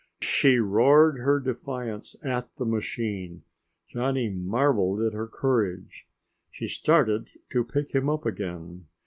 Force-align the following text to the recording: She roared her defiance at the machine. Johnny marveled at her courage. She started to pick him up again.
She 0.23 0.57
roared 0.57 1.19
her 1.19 1.39
defiance 1.39 2.15
at 2.23 2.49
the 2.55 2.65
machine. 2.65 3.43
Johnny 3.87 4.31
marveled 4.31 4.99
at 5.03 5.13
her 5.13 5.27
courage. 5.27 6.07
She 6.49 6.67
started 6.67 7.29
to 7.51 7.63
pick 7.63 7.93
him 7.93 8.09
up 8.09 8.25
again. 8.25 8.87